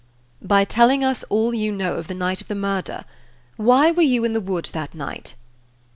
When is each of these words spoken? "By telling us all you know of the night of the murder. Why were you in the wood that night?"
"By 0.41 0.63
telling 0.65 1.03
us 1.03 1.23
all 1.25 1.53
you 1.53 1.71
know 1.71 1.93
of 1.93 2.07
the 2.07 2.15
night 2.15 2.41
of 2.41 2.47
the 2.47 2.55
murder. 2.55 3.05
Why 3.55 3.91
were 3.91 4.01
you 4.01 4.23
in 4.25 4.33
the 4.33 4.41
wood 4.41 4.71
that 4.73 4.95
night?" 4.95 5.35